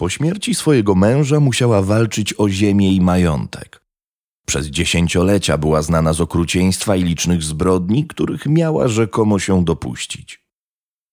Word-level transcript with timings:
Po 0.00 0.08
śmierci 0.08 0.54
swojego 0.54 0.94
męża 0.94 1.40
musiała 1.40 1.82
walczyć 1.82 2.34
o 2.38 2.48
ziemię 2.48 2.92
i 2.92 3.00
majątek. 3.00 3.82
Przez 4.46 4.66
dziesięciolecia 4.66 5.58
była 5.58 5.82
znana 5.82 6.12
z 6.12 6.20
okrucieństwa 6.20 6.96
i 6.96 7.02
licznych 7.02 7.42
zbrodni, 7.42 8.06
których 8.06 8.46
miała 8.46 8.88
rzekomo 8.88 9.38
się 9.38 9.64
dopuścić. 9.64 10.44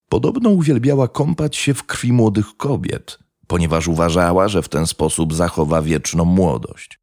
Podobno 0.09 0.49
uwielbiała 0.49 1.07
kąpać 1.07 1.55
się 1.55 1.73
w 1.73 1.83
krwi 1.83 2.13
młodych 2.13 2.57
kobiet, 2.57 3.19
ponieważ 3.47 3.87
uważała, 3.87 4.47
że 4.47 4.61
w 4.61 4.69
ten 4.69 4.87
sposób 4.87 5.33
zachowa 5.33 5.81
wieczną 5.81 6.25
młodość. 6.25 6.99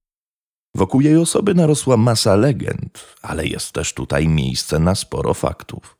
Wokół 0.74 1.00
jej 1.00 1.16
osoby 1.16 1.54
narosła 1.54 1.96
masa 1.96 2.36
legend, 2.36 3.16
ale 3.22 3.46
jest 3.46 3.72
też 3.72 3.94
tutaj 3.94 4.28
miejsce 4.28 4.78
na 4.78 4.94
sporo 4.94 5.34
faktów. 5.34 5.93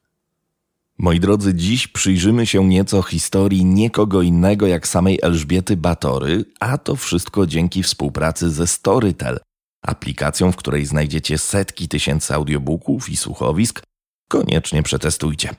Moi 0.98 1.20
drodzy, 1.20 1.54
dziś 1.54 1.88
przyjrzymy 1.88 2.46
się 2.46 2.68
nieco 2.68 3.02
historii 3.02 3.64
niekogo 3.64 4.22
innego 4.22 4.66
jak 4.66 4.88
samej 4.88 5.18
Elżbiety 5.22 5.76
Batory, 5.76 6.44
a 6.60 6.78
to 6.78 6.96
wszystko 6.96 7.46
dzięki 7.46 7.82
współpracy 7.82 8.50
ze 8.50 8.66
Storytel, 8.66 9.38
aplikacją, 9.82 10.52
w 10.52 10.56
której 10.56 10.86
znajdziecie 10.86 11.38
setki 11.38 11.88
tysięcy 11.88 12.34
audiobooków 12.34 13.08
i 13.08 13.16
słuchowisk. 13.16 13.82
Koniecznie 14.28 14.82
przetestujcie. 14.82 15.50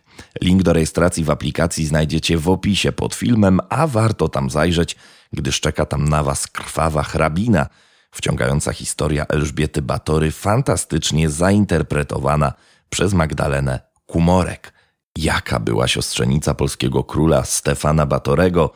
Link 0.42 0.64
do 0.64 0.74
rejestracji 0.74 1.24
w 1.24 1.30
aplikacji 1.30 1.86
znajdziecie 1.86 2.38
w 2.38 2.50
opisie 2.50 2.92
pod 2.92 3.16
filmem, 3.16 3.60
a 3.70 3.88
warto 3.88 4.30
tam 4.30 4.50
zajrzeć, 4.50 4.96
gdyż 5.34 5.60
czeka 5.60 5.86
tam 5.86 6.10
na 6.10 6.24
Was 6.24 6.48
krwawa 6.48 7.04
hrabina, 7.04 7.68
wciągająca 8.12 8.74
historia 8.74 9.26
Elżbiety 9.26 9.82
Batory, 9.82 10.32
fantastycznie 10.32 11.30
zainterpretowana 11.30 12.54
przez 12.90 13.14
Magdalenę 13.14 13.80
Kumorek. 14.06 14.75
Jaka 15.18 15.60
była 15.60 15.88
siostrzenica 15.88 16.54
polskiego 16.54 17.04
króla 17.04 17.44
Stefana 17.44 18.06
Batorego? 18.06 18.72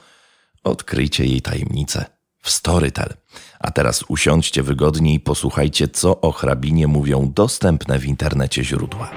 Odkryjcie 0.63 1.25
jej 1.25 1.41
tajemnicę 1.41 2.05
w 2.41 2.49
Storytel. 2.49 3.13
A 3.59 3.71
teraz 3.71 4.03
usiądźcie 4.07 4.63
wygodnie 4.63 5.13
i 5.13 5.19
posłuchajcie, 5.19 5.87
co 5.87 6.21
o 6.21 6.31
hrabinie 6.31 6.87
mówią 6.87 7.31
dostępne 7.35 7.99
w 7.99 8.05
internecie 8.05 8.63
źródła. 8.63 9.11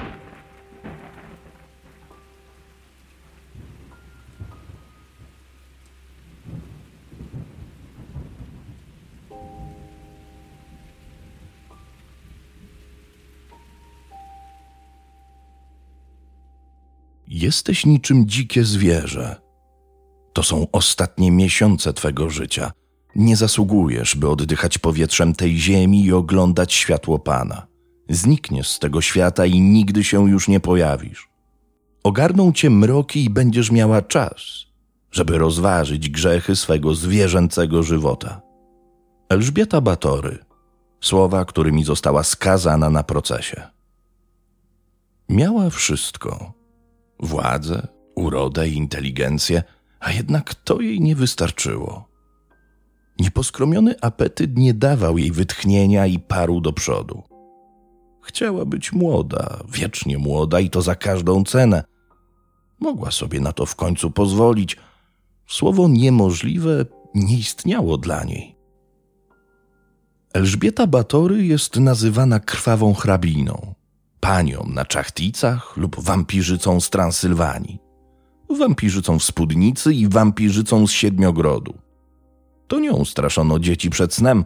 Jesteś 17.42 17.86
niczym 17.86 18.26
dzikie 18.26 18.64
zwierzę. 18.64 19.36
To 20.32 20.42
są 20.42 20.66
ostatnie 20.72 21.30
miesiące 21.30 21.92
twego 21.92 22.30
życia. 22.30 22.72
Nie 23.16 23.36
zasługujesz, 23.36 24.16
by 24.16 24.28
oddychać 24.28 24.78
powietrzem 24.78 25.34
tej 25.34 25.56
ziemi 25.56 26.04
i 26.04 26.12
oglądać 26.12 26.72
światło 26.72 27.18
Pana. 27.18 27.66
Znikniesz 28.08 28.68
z 28.68 28.78
tego 28.78 29.00
świata 29.00 29.46
i 29.46 29.60
nigdy 29.60 30.04
się 30.04 30.30
już 30.30 30.48
nie 30.48 30.60
pojawisz. 30.60 31.28
Ogarną 32.04 32.52
cię 32.52 32.70
mroki 32.70 33.24
i 33.24 33.30
będziesz 33.30 33.70
miała 33.70 34.02
czas, 34.02 34.42
żeby 35.10 35.38
rozważyć 35.38 36.08
grzechy 36.08 36.56
swego 36.56 36.94
zwierzęcego 36.94 37.82
żywota. 37.82 38.40
Elżbieta 39.28 39.80
Batory, 39.80 40.38
słowa, 41.00 41.44
którymi 41.44 41.84
została 41.84 42.22
skazana 42.22 42.90
na 42.90 43.02
procesie. 43.02 43.62
Miała 45.28 45.70
wszystko 45.70 46.61
władzę, 47.22 47.88
urodę 48.14 48.68
i 48.68 48.76
inteligencję, 48.76 49.62
a 50.00 50.12
jednak 50.12 50.54
to 50.54 50.80
jej 50.80 51.00
nie 51.00 51.16
wystarczyło. 51.16 52.08
Nieposkromiony 53.18 53.94
apetyt 54.00 54.58
nie 54.58 54.74
dawał 54.74 55.18
jej 55.18 55.32
wytchnienia 55.32 56.06
i 56.06 56.18
paru 56.18 56.60
do 56.60 56.72
przodu. 56.72 57.22
Chciała 58.22 58.64
być 58.64 58.92
młoda, 58.92 59.58
wiecznie 59.68 60.18
młoda 60.18 60.60
i 60.60 60.70
to 60.70 60.82
za 60.82 60.94
każdą 60.94 61.44
cenę. 61.44 61.84
Mogła 62.80 63.10
sobie 63.10 63.40
na 63.40 63.52
to 63.52 63.66
w 63.66 63.76
końcu 63.76 64.10
pozwolić. 64.10 64.76
Słowo 65.48 65.88
niemożliwe 65.88 66.86
nie 67.14 67.38
istniało 67.38 67.98
dla 67.98 68.24
niej. 68.24 68.56
Elżbieta 70.32 70.86
Batory 70.86 71.44
jest 71.44 71.76
nazywana 71.76 72.40
krwawą 72.40 72.94
hrabiną 72.94 73.74
panią 74.22 74.66
na 74.74 74.84
czachticach 74.84 75.76
lub 75.76 76.00
wampirzycą 76.00 76.80
z 76.80 76.90
Transylwanii, 76.90 77.78
wampirzycą 78.58 79.18
w 79.18 79.24
spódnicy 79.24 79.94
i 79.94 80.08
wampirzycą 80.08 80.86
z 80.86 80.90
Siedmiogrodu. 80.90 81.74
To 82.68 82.80
nią 82.80 83.04
straszono 83.04 83.58
dzieci 83.58 83.90
przed 83.90 84.14
snem. 84.14 84.44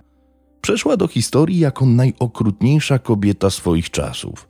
Przeszła 0.60 0.97
do 0.97 1.09
historii 1.09 1.59
jako 1.59 1.86
najokrutniejsza 1.86 2.98
kobieta 2.98 3.50
swoich 3.50 3.91
czasów. 3.91 4.48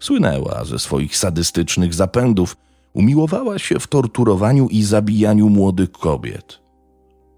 Słynęła 0.00 0.64
ze 0.64 0.78
swoich 0.78 1.16
sadystycznych 1.16 1.94
zapędów, 1.94 2.56
umiłowała 2.92 3.58
się 3.58 3.78
w 3.78 3.86
torturowaniu 3.86 4.68
i 4.68 4.82
zabijaniu 4.82 5.48
młodych 5.48 5.92
kobiet. 5.92 6.60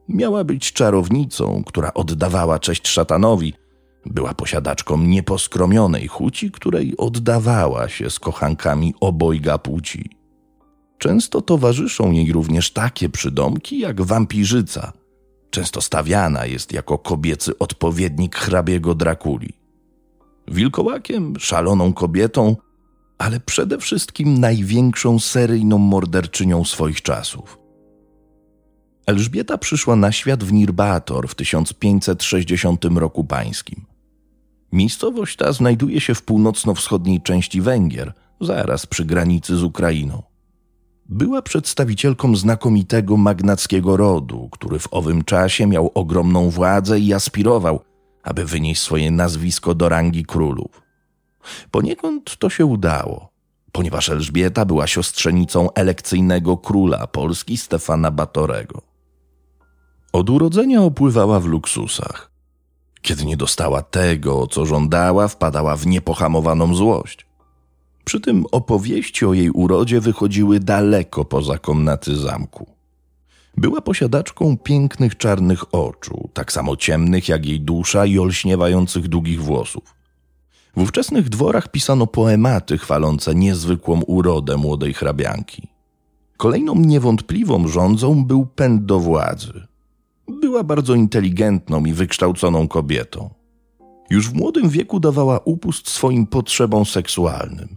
Miała 0.08 0.44
być 0.44 0.72
czarownicą, 0.72 1.62
która 1.66 1.94
oddawała 1.94 2.58
cześć 2.58 2.88
szatanowi, 2.88 3.54
była 4.06 4.34
posiadaczką 4.34 4.98
nieposkromionej 4.98 6.08
chuci, 6.08 6.50
której 6.50 6.96
oddawała 6.96 7.88
się 7.88 8.10
z 8.10 8.18
kochankami 8.18 8.94
obojga 9.00 9.58
płci. 9.58 10.10
Często 10.98 11.42
towarzyszą 11.42 12.12
jej 12.12 12.32
również 12.32 12.70
takie 12.70 13.08
przydomki 13.08 13.78
jak 13.78 14.02
wampirzyca. 14.02 14.92
Często 15.50 15.80
stawiana 15.80 16.46
jest 16.46 16.72
jako 16.72 16.98
kobiecy 16.98 17.58
odpowiednik 17.58 18.36
hrabiego 18.36 18.94
Drakuli. 18.94 19.52
Wilkołakiem, 20.48 21.34
szaloną 21.38 21.92
kobietą, 21.92 22.56
ale 23.18 23.40
przede 23.40 23.78
wszystkim 23.78 24.40
największą 24.40 25.18
seryjną 25.18 25.78
morderczynią 25.78 26.64
swoich 26.64 27.02
czasów. 27.02 27.58
Elżbieta 29.06 29.58
przyszła 29.58 29.96
na 29.96 30.12
świat 30.12 30.44
w 30.44 30.52
Nirbator 30.52 31.28
w 31.28 31.34
1560 31.34 32.84
roku 32.84 33.24
pańskim. 33.24 33.91
Miejscowość 34.72 35.36
ta 35.36 35.52
znajduje 35.52 36.00
się 36.00 36.14
w 36.14 36.22
północno-wschodniej 36.22 37.20
części 37.20 37.60
Węgier, 37.60 38.12
zaraz 38.40 38.86
przy 38.86 39.04
granicy 39.04 39.56
z 39.56 39.62
Ukrainą. 39.62 40.22
Była 41.08 41.42
przedstawicielką 41.42 42.36
znakomitego 42.36 43.16
magnackiego 43.16 43.96
rodu, 43.96 44.48
który 44.52 44.78
w 44.78 44.88
owym 44.90 45.24
czasie 45.24 45.66
miał 45.66 45.90
ogromną 45.94 46.50
władzę 46.50 47.00
i 47.00 47.12
aspirował, 47.12 47.80
aby 48.22 48.44
wynieść 48.44 48.82
swoje 48.82 49.10
nazwisko 49.10 49.74
do 49.74 49.88
rangi 49.88 50.24
królów. 50.24 50.82
Poniekąd 51.70 52.36
to 52.38 52.50
się 52.50 52.66
udało, 52.66 53.32
ponieważ 53.72 54.08
Elżbieta 54.08 54.64
była 54.64 54.86
siostrzenicą 54.86 55.72
elekcyjnego 55.72 56.56
króla 56.56 57.06
Polski 57.06 57.56
Stefana 57.56 58.10
Batorego. 58.10 58.82
Od 60.12 60.30
urodzenia 60.30 60.82
opływała 60.82 61.40
w 61.40 61.46
luksusach. 61.46 62.31
Kiedy 63.02 63.24
nie 63.24 63.36
dostała 63.36 63.82
tego, 63.82 64.46
co 64.46 64.66
żądała, 64.66 65.28
wpadała 65.28 65.76
w 65.76 65.86
niepohamowaną 65.86 66.74
złość. 66.74 67.26
Przy 68.04 68.20
tym 68.20 68.44
opowieści 68.52 69.26
o 69.26 69.34
jej 69.34 69.50
urodzie 69.50 70.00
wychodziły 70.00 70.60
daleko 70.60 71.24
poza 71.24 71.58
komnaty 71.58 72.16
zamku. 72.16 72.66
Była 73.56 73.80
posiadaczką 73.80 74.56
pięknych 74.56 75.16
czarnych 75.16 75.74
oczu, 75.74 76.28
tak 76.34 76.52
samo 76.52 76.76
ciemnych 76.76 77.28
jak 77.28 77.46
jej 77.46 77.60
dusza 77.60 78.06
i 78.06 78.18
olśniewających 78.18 79.08
długich 79.08 79.42
włosów. 79.42 79.94
W 80.76 80.82
ówczesnych 80.82 81.28
dworach 81.28 81.68
pisano 81.68 82.06
poematy 82.06 82.78
chwalące 82.78 83.34
niezwykłą 83.34 84.02
urodę 84.02 84.56
młodej 84.56 84.94
hrabianki. 84.94 85.68
Kolejną 86.36 86.74
niewątpliwą 86.74 87.68
rządzą 87.68 88.24
był 88.24 88.46
pęd 88.46 88.84
do 88.84 89.00
władzy. 89.00 89.66
Była 90.28 90.64
bardzo 90.64 90.94
inteligentną 90.94 91.84
i 91.84 91.92
wykształconą 91.92 92.68
kobietą. 92.68 93.30
Już 94.10 94.30
w 94.30 94.34
młodym 94.34 94.68
wieku 94.68 95.00
dawała 95.00 95.40
upust 95.44 95.88
swoim 95.88 96.26
potrzebom 96.26 96.84
seksualnym, 96.84 97.76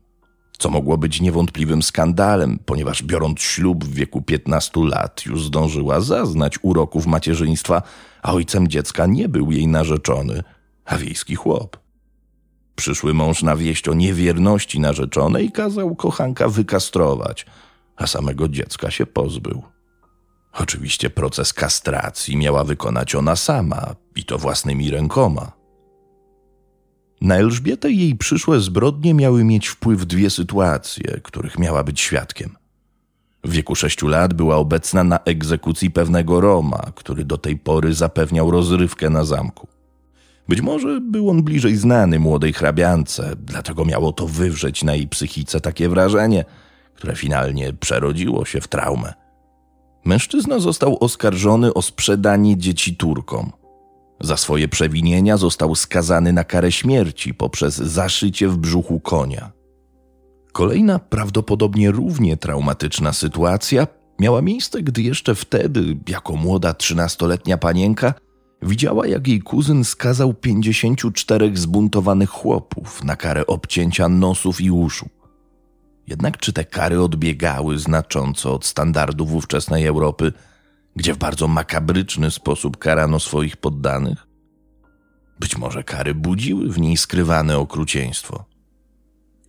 co 0.58 0.70
mogło 0.70 0.98
być 0.98 1.22
niewątpliwym 1.22 1.84
skandalem, 1.84 2.60
ponieważ 2.66 3.04
biorąc 3.04 3.42
ślub 3.42 3.86
w 3.86 3.94
wieku 3.94 4.22
15 4.22 4.72
lat 4.84 5.26
już 5.26 5.44
zdążyła 5.44 6.02
zaznać 6.02 6.60
uroków 6.62 7.06
macierzyństwa, 7.06 7.82
a 8.22 8.34
ojcem 8.34 8.68
dziecka 8.68 9.06
nie 9.06 9.30
był 9.30 9.52
jej 9.52 9.68
narzeczony, 9.68 10.44
a 10.86 10.98
wiejski 10.98 11.36
chłop. 11.36 11.78
Przyszły 12.76 13.14
mąż 13.14 13.44
na 13.44 13.56
wieść 13.56 13.88
o 13.88 13.94
niewierności 13.94 14.80
narzeczonej 14.80 15.52
kazał 15.52 15.96
kochanka 15.96 16.50
wykastrować, 16.50 17.46
a 17.96 18.08
samego 18.08 18.48
dziecka 18.48 18.92
się 18.92 19.06
pozbył. 19.06 19.75
Oczywiście 20.60 21.10
proces 21.10 21.54
kastracji 21.54 22.38
miała 22.38 22.64
wykonać 22.64 23.16
ona 23.16 23.36
sama 23.36 23.96
i 24.16 24.26
to 24.26 24.38
własnymi 24.38 24.92
rękoma. 24.92 25.52
Na 27.22 27.36
Elżbietę 27.36 27.92
jej 27.92 28.16
przyszłe 28.16 28.60
zbrodnie 28.60 29.14
miały 29.14 29.44
mieć 29.44 29.68
wpływ 29.68 30.06
dwie 30.06 30.30
sytuacje, 30.30 31.20
których 31.24 31.60
miała 31.60 31.84
być 31.84 32.02
świadkiem. 32.02 32.56
W 33.44 33.52
wieku 33.52 33.76
sześciu 33.76 34.08
lat 34.08 34.34
była 34.34 34.56
obecna 34.56 35.04
na 35.04 35.20
egzekucji 35.20 35.92
pewnego 35.92 36.42
Roma, 36.42 36.92
który 36.96 37.26
do 37.26 37.38
tej 37.38 37.58
pory 37.58 37.94
zapewniał 37.94 38.52
rozrywkę 38.52 39.10
na 39.10 39.24
zamku. 39.24 39.68
Być 40.48 40.62
może 40.62 41.02
był 41.02 41.30
on 41.30 41.44
bliżej 41.44 41.76
znany 41.76 42.20
młodej 42.20 42.54
hrabiance, 42.54 43.36
dlatego 43.38 43.86
miało 43.86 44.14
to 44.14 44.28
wywrzeć 44.28 44.84
na 44.84 44.96
jej 44.96 45.08
psychice 45.08 45.62
takie 45.62 45.90
wrażenie, 45.90 46.46
które 46.96 47.16
finalnie 47.16 47.74
przerodziło 47.74 48.46
się 48.46 48.62
w 48.62 48.68
traumę. 48.68 49.25
Mężczyzna 50.06 50.60
został 50.60 50.98
oskarżony 51.00 51.74
o 51.74 51.82
sprzedanie 51.82 52.58
dzieci 52.58 52.96
Turkom. 52.96 53.52
Za 54.22 54.38
swoje 54.38 54.68
przewinienia 54.68 55.38
został 55.38 55.76
skazany 55.76 56.34
na 56.34 56.44
karę 56.44 56.72
śmierci 56.72 57.34
poprzez 57.34 57.76
zaszycie 57.76 58.48
w 58.48 58.58
brzuchu 58.58 59.00
konia. 59.00 59.52
Kolejna, 60.52 61.00
prawdopodobnie 61.00 61.92
równie 61.92 62.38
traumatyczna 62.38 63.14
sytuacja 63.14 63.88
miała 64.20 64.42
miejsce, 64.42 64.82
gdy 64.82 65.02
jeszcze 65.02 65.36
wtedy, 65.36 65.98
jako 66.10 66.36
młoda 66.36 66.74
trzynastoletnia 66.74 67.58
panienka, 67.58 68.14
widziała, 68.62 69.08
jak 69.08 69.28
jej 69.28 69.42
kuzyn 69.42 69.84
skazał 69.84 70.34
54 70.34 71.52
zbuntowanych 71.58 72.30
chłopów 72.30 73.04
na 73.04 73.16
karę 73.16 73.48
obcięcia 73.48 74.10
nosów 74.10 74.62
i 74.62 74.72
uszu. 74.72 75.10
Jednak 76.08 76.38
czy 76.38 76.54
te 76.54 76.66
kary 76.66 77.02
odbiegały 77.02 77.80
znacząco 77.80 78.54
od 78.54 78.66
standardów 78.66 79.34
ówczesnej 79.34 79.86
Europy, 79.86 80.34
gdzie 80.96 81.14
w 81.14 81.18
bardzo 81.18 81.48
makabryczny 81.48 82.32
sposób 82.32 82.78
karano 82.78 83.20
swoich 83.20 83.58
poddanych? 83.58 84.28
Być 85.40 85.58
może 85.58 85.84
kary 85.84 86.16
budziły 86.16 86.70
w 86.70 86.80
niej 86.80 86.98
skrywane 86.98 87.58
okrucieństwo. 87.58 88.46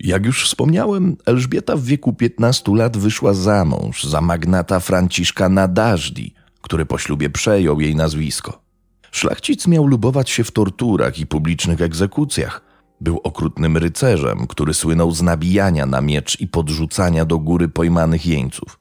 Jak 0.01 0.27
już 0.27 0.45
wspomniałem, 0.45 1.17
Elżbieta 1.27 1.77
w 1.77 1.83
wieku 1.83 2.13
15 2.13 2.75
lat 2.75 2.97
wyszła 2.97 3.35
za 3.35 3.65
mąż 3.65 4.05
za 4.05 4.21
magnata 4.21 4.81
Franciszka 4.81 5.49
Nadażdi, 5.49 6.35
który 6.61 6.87
po 6.87 6.99
ślubie 6.99 7.31
przejął 7.31 7.81
jej 7.81 7.97
nazwisko. 7.97 8.63
Szlachcic 9.11 9.67
miał 9.67 9.87
lubować 9.87 10.31
się 10.31 10.45
w 10.45 10.51
torturach 10.51 11.19
i 11.19 11.27
publicznych 11.27 11.81
egzekucjach. 11.81 12.66
Był 13.01 13.21
okrutnym 13.25 13.77
rycerzem, 13.77 14.47
który 14.47 14.75
słynął 14.75 15.13
z 15.13 15.23
nabijania 15.23 15.87
na 15.87 16.01
miecz 16.01 16.41
i 16.41 16.49
podrzucania 16.49 17.25
do 17.25 17.39
góry 17.39 17.69
pojmanych 17.69 18.27
jeńców. 18.27 18.79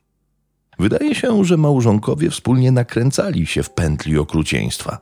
Wydaje 0.79 1.15
się, 1.15 1.45
że 1.45 1.57
małżonkowie 1.57 2.29
wspólnie 2.29 2.71
nakręcali 2.71 3.45
się 3.45 3.63
w 3.63 3.69
pętli 3.69 4.17
okrucieństwa. 4.17 4.97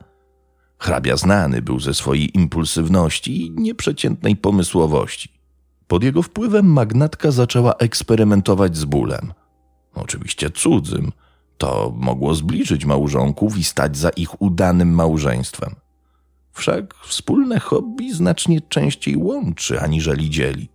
Hrabia 0.78 1.16
znany 1.16 1.62
był 1.62 1.80
ze 1.80 1.94
swojej 1.94 2.36
impulsywności 2.36 3.46
i 3.46 3.50
nieprzeciętnej 3.50 4.36
pomysłowości. 4.36 5.28
Pod 5.86 6.04
jego 6.04 6.22
wpływem 6.22 6.66
magnatka 6.66 7.30
zaczęła 7.30 7.74
eksperymentować 7.74 8.76
z 8.76 8.84
bólem. 8.84 9.32
Oczywiście 9.94 10.50
cudzym. 10.50 11.12
To 11.58 11.92
mogło 11.96 12.34
zbliżyć 12.34 12.84
małżonków 12.84 13.58
i 13.58 13.64
stać 13.64 13.96
za 13.96 14.10
ich 14.10 14.42
udanym 14.42 14.94
małżeństwem. 14.94 15.74
Wszak 16.54 16.94
wspólne 17.04 17.60
hobby 17.60 18.14
znacznie 18.14 18.60
częściej 18.60 19.16
łączy 19.16 19.80
aniżeli 19.80 20.30
dzieli. 20.30 20.68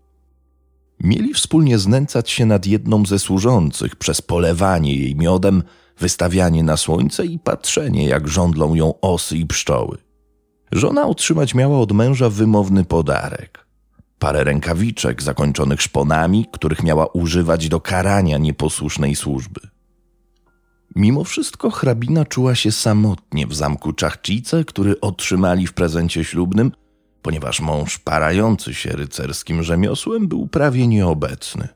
Mieli 1.00 1.34
wspólnie 1.34 1.80
znęcać 1.80 2.32
się 2.32 2.46
nad 2.46 2.66
jedną 2.66 3.06
ze 3.06 3.20
służących 3.20 3.96
przez 3.96 4.22
polewanie 4.22 4.96
jej 4.96 5.16
miodem, 5.16 5.64
wystawianie 5.98 6.64
na 6.64 6.78
słońce 6.78 7.26
i 7.26 7.40
patrzenie, 7.40 8.08
jak 8.08 8.28
żądlą 8.28 8.76
ją 8.76 8.94
osy 9.02 9.38
i 9.38 9.46
pszczoły. 9.46 9.98
Żona 10.72 11.08
otrzymać 11.08 11.56
miała 11.56 11.80
od 11.80 11.92
męża 11.92 12.30
wymowny 12.30 12.86
podarek 12.86 13.70
parę 14.20 14.44
rękawiczek 14.44 15.24
zakończonych 15.24 15.82
szponami, 15.82 16.46
których 16.52 16.84
miała 16.84 17.08
używać 17.08 17.70
do 17.70 17.80
karania 17.80 18.38
nieposłusznej 18.38 19.16
służby. 19.16 19.62
Mimo 20.96 21.24
wszystko 21.24 21.70
hrabina 21.70 22.26
czuła 22.26 22.56
się 22.56 22.72
samotnie 22.72 23.48
w 23.48 23.56
zamku 23.56 23.94
Czachcice, 23.94 24.66
który 24.66 25.00
otrzymali 25.02 25.68
w 25.68 25.74
prezencie 25.74 26.24
ślubnym, 26.24 26.72
ponieważ 27.22 27.62
mąż 27.62 27.98
parający 27.98 28.74
się 28.74 28.90
rycerskim 28.90 29.64
rzemiosłem 29.64 30.28
był 30.28 30.48
prawie 30.48 30.88
nieobecny. 30.88 31.68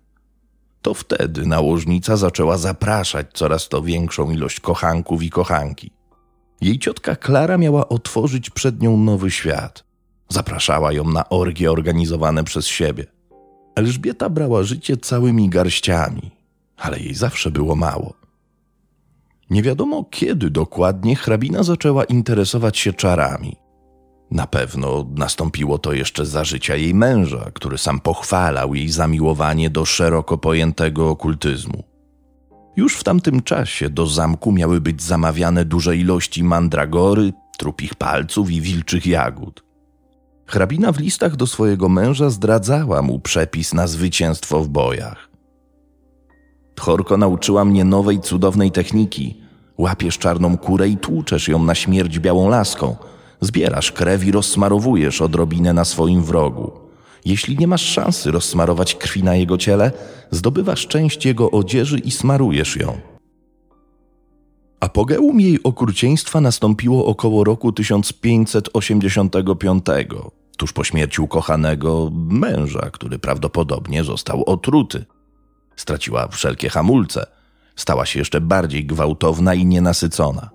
To 0.81 0.93
wtedy 0.93 1.45
nałożnica 1.45 2.17
zaczęła 2.17 2.57
zapraszać 2.57 3.27
coraz 3.33 3.69
to 3.69 3.81
większą 3.81 4.31
ilość 4.31 4.59
kochanków 4.59 5.23
i 5.23 5.29
kochanki. 5.29 5.91
Jej 6.61 6.79
ciotka 6.79 7.15
Klara 7.15 7.57
miała 7.57 7.89
otworzyć 7.89 8.49
przed 8.49 8.81
nią 8.81 8.97
nowy 8.97 9.31
świat– 9.31 9.83
Zapraszała 10.33 10.93
ją 10.93 11.03
na 11.03 11.29
orgie 11.29 11.71
organizowane 11.71 12.43
przez 12.43 12.67
siebie. 12.67 13.05
Elżbieta 13.75 14.29
brała 14.29 14.63
życie 14.63 14.97
całymi 14.97 15.49
garściami, 15.49 16.31
ale 16.77 16.99
jej 16.99 17.15
zawsze 17.15 17.51
było 17.51 17.75
mało. 17.75 18.13
Nie 19.53 19.61
wiadomo 19.61 20.03
kiedy 20.03 20.49
dokładnie 20.49 21.15
hrabina 21.15 21.63
zaczęła 21.63 22.03
interesować 22.03 22.77
się 22.77 22.93
czarami. 22.93 23.55
Na 24.31 24.47
pewno 24.47 25.05
nastąpiło 25.15 25.77
to 25.77 25.93
jeszcze 25.93 26.25
za 26.25 26.43
życia 26.43 26.75
jej 26.75 26.93
męża, 26.93 27.51
który 27.53 27.77
sam 27.77 27.99
pochwalał 27.99 28.75
jej 28.75 28.89
zamiłowanie 28.89 29.69
do 29.69 29.85
szeroko 29.85 30.37
pojętego 30.37 31.09
okultyzmu. 31.09 31.83
Już 32.75 32.97
w 32.97 33.03
tamtym 33.03 33.41
czasie 33.41 33.89
do 33.89 34.07
zamku 34.07 34.51
miały 34.51 34.81
być 34.81 35.01
zamawiane 35.01 35.65
duże 35.65 35.97
ilości 35.97 36.43
mandragory, 36.43 37.33
trupich 37.57 37.95
palców 37.95 38.51
i 38.51 38.61
wilczych 38.61 39.05
jagód. 39.05 39.63
Hrabina 40.45 40.91
w 40.91 40.99
listach 40.99 41.35
do 41.35 41.47
swojego 41.47 41.89
męża 41.89 42.29
zdradzała 42.29 43.01
mu 43.01 43.19
przepis 43.19 43.73
na 43.73 43.87
zwycięstwo 43.87 44.59
w 44.63 44.69
bojach. 44.69 45.29
Tchorko 46.75 47.17
nauczyła 47.17 47.65
mnie 47.65 47.85
nowej, 47.85 48.19
cudownej 48.19 48.71
techniki. 48.71 49.42
Łapiesz 49.77 50.17
czarną 50.17 50.57
kurę 50.57 50.89
i 50.89 50.97
tłuczesz 50.97 51.47
ją 51.47 51.63
na 51.63 51.75
śmierć 51.75 52.19
białą 52.19 52.49
laską. 52.49 52.95
Zbierasz 53.41 53.91
krew 53.91 54.25
i 54.25 54.31
rozsmarowujesz 54.31 55.21
odrobinę 55.21 55.73
na 55.73 55.85
swoim 55.85 56.23
wrogu. 56.23 56.71
Jeśli 57.25 57.57
nie 57.57 57.67
masz 57.67 57.81
szansy 57.81 58.31
rozsmarować 58.31 58.95
krwi 58.95 59.23
na 59.23 59.35
jego 59.35 59.57
ciele, 59.57 59.91
zdobywasz 60.31 60.87
część 60.87 61.25
jego 61.25 61.51
odzieży 61.51 61.99
i 61.99 62.11
smarujesz 62.11 62.75
ją. 62.75 62.97
Apogeum 64.79 65.39
jej 65.39 65.63
okrucieństwa 65.63 66.41
nastąpiło 66.41 67.05
około 67.05 67.43
roku 67.43 67.71
1585, 67.71 69.85
tuż 70.57 70.73
po 70.73 70.83
śmierci 70.83 71.21
ukochanego 71.21 72.09
męża, 72.13 72.89
który 72.91 73.19
prawdopodobnie 73.19 74.03
został 74.03 74.43
otruty. 74.45 75.05
Straciła 75.75 76.27
wszelkie 76.27 76.69
hamulce, 76.69 77.25
stała 77.75 78.05
się 78.05 78.19
jeszcze 78.19 78.41
bardziej 78.41 78.85
gwałtowna 78.85 79.53
i 79.53 79.65
nienasycona. 79.65 80.49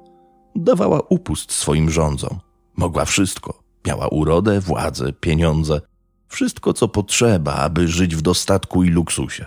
Dawała 0.57 1.01
upust 1.09 1.53
swoim 1.53 1.91
rządzom. 1.91 2.41
Mogła 2.77 3.05
wszystko. 3.05 3.63
Miała 3.87 4.09
urodę, 4.09 4.61
władzę, 4.61 5.13
pieniądze, 5.13 5.81
wszystko 6.29 6.73
co 6.73 6.89
potrzeba, 6.89 7.55
aby 7.55 7.89
żyć 7.89 8.17
w 8.17 8.23
dostatku 8.23 8.85
i 8.85 8.89
luksusie. 8.89 9.47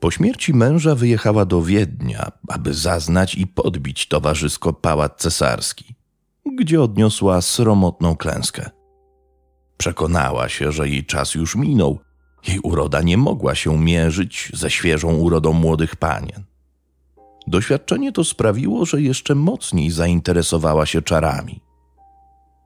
Po 0.00 0.10
śmierci 0.10 0.54
męża 0.54 0.94
wyjechała 0.94 1.44
do 1.44 1.62
Wiednia, 1.62 2.32
aby 2.48 2.74
zaznać 2.74 3.34
i 3.34 3.46
podbić 3.46 4.08
towarzysko 4.08 4.72
pałac 4.72 5.12
cesarski, 5.16 5.94
gdzie 6.58 6.82
odniosła 6.82 7.40
sromotną 7.40 8.16
klęskę. 8.16 8.70
Przekonała 9.76 10.48
się, 10.48 10.72
że 10.72 10.88
jej 10.88 11.06
czas 11.06 11.34
już 11.34 11.56
minął. 11.56 11.98
Jej 12.48 12.60
uroda 12.62 13.02
nie 13.02 13.16
mogła 13.16 13.54
się 13.54 13.78
mierzyć 13.78 14.52
ze 14.54 14.70
świeżą 14.70 15.14
urodą 15.14 15.52
młodych 15.52 15.96
panien. 15.96 16.44
Doświadczenie 17.46 18.12
to 18.12 18.24
sprawiło, 18.24 18.84
że 18.84 19.02
jeszcze 19.02 19.34
mocniej 19.34 19.90
zainteresowała 19.90 20.86
się 20.86 21.02
czarami. 21.02 21.60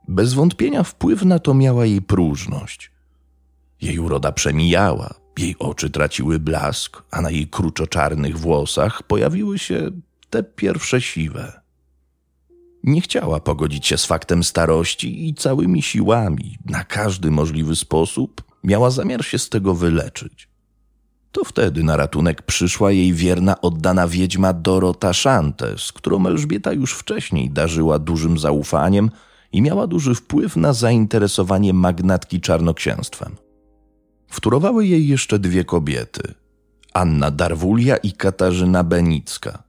Bez 0.09 0.35
wątpienia 0.35 0.83
wpływ 0.83 1.25
na 1.25 1.39
to 1.39 1.55
miała 1.55 1.87
jej 1.87 2.03
próżność. 2.03 2.91
Jej 3.81 3.99
uroda 3.99 4.33
przemijała, 4.33 5.15
jej 5.39 5.57
oczy 5.59 5.91
traciły 5.91 6.39
blask, 6.39 7.03
a 7.11 7.21
na 7.21 7.31
jej 7.31 7.49
kruczoczarnych 7.49 8.39
włosach 8.39 9.03
pojawiły 9.03 9.59
się 9.59 9.91
te 10.31 10.43
pierwsze 10.43 11.01
siwe. 11.01 11.61
Nie 12.85 13.01
chciała 13.01 13.41
pogodzić 13.41 13.87
się 13.87 13.99
z 13.99 14.07
faktem 14.07 14.45
starości 14.45 15.29
i 15.29 15.35
całymi 15.35 15.83
siłami, 15.83 16.59
na 16.65 16.85
każdy 16.85 17.31
możliwy 17.31 17.77
sposób, 17.77 18.43
miała 18.65 18.91
zamiar 18.91 19.25
się 19.25 19.39
z 19.39 19.49
tego 19.49 19.75
wyleczyć. 19.75 20.49
To 21.33 21.45
wtedy 21.45 21.83
na 21.83 21.97
ratunek 21.97 22.43
przyszła 22.43 22.93
jej 22.93 23.13
wierna, 23.13 23.61
oddana 23.61 24.09
wiedźma 24.09 24.53
Dorota 24.53 25.13
Shantes, 25.13 25.93
którą 25.93 26.27
Elżbieta 26.27 26.73
już 26.73 26.93
wcześniej 26.95 27.51
darzyła 27.51 27.99
dużym 27.99 28.39
zaufaniem 28.39 29.11
i 29.53 29.63
miała 29.63 29.87
duży 29.87 30.15
wpływ 30.15 30.57
na 30.57 30.73
zainteresowanie 30.73 31.75
magnatki 31.75 32.41
czarnoksięstwem. 32.41 33.37
Wtórowały 34.29 34.87
jej 34.87 35.09
jeszcze 35.09 35.39
dwie 35.39 35.65
kobiety: 35.65 36.35
Anna 36.93 37.31
Darwulia 37.31 37.97
i 37.97 38.13
Katarzyna 38.13 38.85
Benicka. 38.85 39.63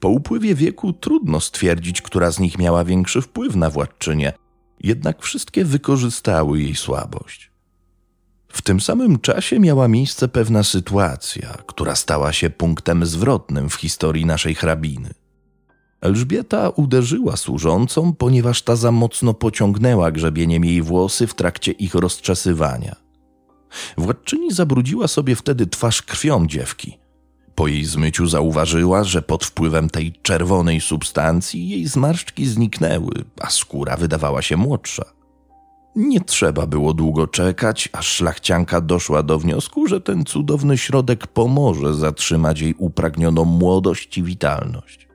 Po 0.00 0.08
upływie 0.08 0.54
wieku 0.54 0.92
trudno 0.92 1.40
stwierdzić, 1.40 2.02
która 2.02 2.30
z 2.30 2.40
nich 2.40 2.58
miała 2.58 2.84
większy 2.84 3.22
wpływ 3.22 3.56
na 3.56 3.70
władczynię, 3.70 4.32
jednak 4.80 5.22
wszystkie 5.22 5.64
wykorzystały 5.64 6.60
jej 6.60 6.74
słabość. 6.74 7.51
W 8.52 8.62
tym 8.62 8.80
samym 8.80 9.18
czasie 9.18 9.60
miała 9.60 9.88
miejsce 9.88 10.28
pewna 10.28 10.62
sytuacja, 10.62 11.58
która 11.66 11.94
stała 11.94 12.32
się 12.32 12.50
punktem 12.50 13.06
zwrotnym 13.06 13.68
w 13.68 13.74
historii 13.74 14.26
naszej 14.26 14.54
hrabiny. 14.54 15.10
Elżbieta 16.00 16.68
uderzyła 16.68 17.36
służącą, 17.36 18.12
ponieważ 18.12 18.62
ta 18.62 18.76
za 18.76 18.92
mocno 18.92 19.34
pociągnęła 19.34 20.12
grzebieniem 20.12 20.64
jej 20.64 20.82
włosy 20.82 21.26
w 21.26 21.34
trakcie 21.34 21.72
ich 21.72 21.94
rozczesywania. 21.94 22.96
Władczyni 23.96 24.52
zabrudziła 24.52 25.08
sobie 25.08 25.36
wtedy 25.36 25.66
twarz 25.66 26.02
krwią 26.02 26.46
dziewki. 26.46 26.98
Po 27.54 27.68
jej 27.68 27.84
zmyciu 27.84 28.26
zauważyła, 28.26 29.04
że 29.04 29.22
pod 29.22 29.44
wpływem 29.44 29.90
tej 29.90 30.12
czerwonej 30.22 30.80
substancji 30.80 31.68
jej 31.68 31.86
zmarszczki 31.86 32.46
zniknęły, 32.46 33.24
a 33.40 33.50
skóra 33.50 33.96
wydawała 33.96 34.42
się 34.42 34.56
młodsza. 34.56 35.21
Nie 35.96 36.20
trzeba 36.20 36.66
było 36.66 36.94
długo 36.94 37.26
czekać, 37.26 37.88
aż 37.92 38.08
szlachcianka 38.08 38.80
doszła 38.80 39.22
do 39.22 39.38
wniosku, 39.38 39.86
że 39.86 40.00
ten 40.00 40.24
cudowny 40.24 40.78
środek 40.78 41.26
pomoże 41.26 41.94
zatrzymać 41.94 42.60
jej 42.60 42.74
upragnioną 42.78 43.44
młodość 43.44 44.18
i 44.18 44.22
witalność. 44.22 45.08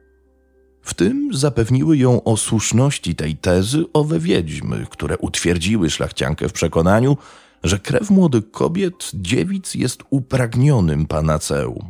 W 0.82 0.94
tym 0.94 1.30
zapewniły 1.34 1.98
ją 1.98 2.24
o 2.24 2.38
słuszności 2.38 3.16
tej 3.16 3.36
tezy 3.36 3.86
owe 3.94 4.20
wiedźmy, 4.20 4.86
które 4.90 5.18
utwierdziły 5.18 5.90
szlachciankę 5.90 6.50
w 6.50 6.54
przekonaniu, 6.54 7.18
że 7.64 7.80
krew 7.80 8.10
młodych 8.10 8.52
kobiet, 8.52 9.12
dziewic 9.14 9.76
jest 9.76 10.04
upragnionym 10.10 11.06
panaceum. 11.06 11.90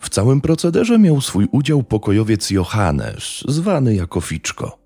W 0.00 0.08
całym 0.08 0.40
procederze 0.40 0.98
miał 0.98 1.20
swój 1.20 1.48
udział 1.52 1.82
pokojowiec 1.82 2.50
Johannes, 2.50 3.44
zwany 3.48 3.94
jako 3.94 4.20
Ficzko. 4.20 4.81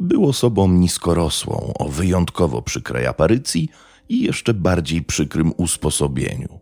Był 0.00 0.28
osobą 0.28 0.68
niskorosłą, 0.68 1.72
o 1.78 1.88
wyjątkowo 1.88 2.62
przykrej 2.62 3.06
aparycji 3.06 3.68
i 4.08 4.22
jeszcze 4.22 4.54
bardziej 4.54 5.02
przykrym 5.02 5.52
usposobieniu. 5.56 6.60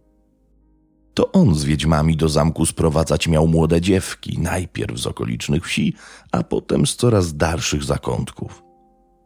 To 1.15 1.33
on 1.33 1.55
z 1.55 1.65
wiedźmami 1.65 2.17
do 2.17 2.29
zamku 2.29 2.67
sprowadzać 2.67 3.29
miał 3.29 3.49
młode 3.49 3.81
dziewki, 3.81 4.39
najpierw 4.39 4.99
z 4.99 5.07
okolicznych 5.07 5.67
wsi, 5.67 5.95
a 6.33 6.43
potem 6.43 6.87
z 6.87 6.97
coraz 6.97 7.37
dalszych 7.37 7.85
zakątków. 7.85 8.63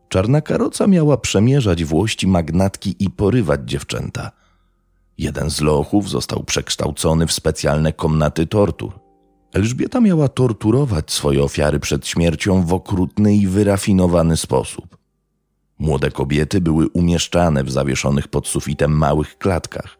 Czarna 0.09 0.41
karoca 0.41 0.87
miała 0.87 1.17
przemierzać 1.17 1.85
włości 1.85 2.27
magnatki 2.27 2.97
i 2.99 3.11
porywać 3.11 3.61
dziewczęta. 3.65 4.31
Jeden 5.19 5.51
z 5.51 5.61
lochów 5.61 6.09
został 6.09 6.45
przekształcony 6.45 7.27
w 7.27 7.33
specjalne 7.33 7.93
komnaty 7.93 8.47
tortur. 8.47 9.08
Elżbieta 9.53 10.01
miała 10.01 10.29
torturować 10.29 11.13
swoje 11.13 11.43
ofiary 11.43 11.81
przed 11.81 12.07
śmiercią 12.07 12.63
w 12.63 12.73
okrutny 12.73 13.37
i 13.37 13.47
wyrafinowany 13.47 14.37
sposób. 14.37 14.99
Młode 15.79 16.11
kobiety 16.11 16.61
były 16.61 16.89
umieszczane 16.89 17.65
w 17.65 17.71
zawieszonych 17.71 18.29
pod 18.29 18.49
sufitem 18.49 18.93
małych 18.93 19.39
klatkach. 19.39 19.99